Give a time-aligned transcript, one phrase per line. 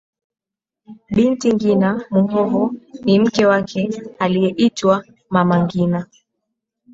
[1.15, 6.05] Bibi Ngina Muhoho ni mke wake aliyeitwa Mama Ngina